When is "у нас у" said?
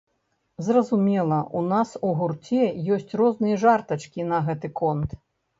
1.59-2.15